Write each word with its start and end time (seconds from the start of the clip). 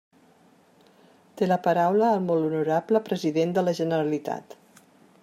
Té 1.41 1.49
la 1.49 1.59
paraula 1.67 2.09
el 2.15 2.25
molt 2.31 2.47
honorable 2.47 3.05
president 3.11 3.55
de 3.59 3.65
la 3.67 3.77
Generalitat. 3.81 4.57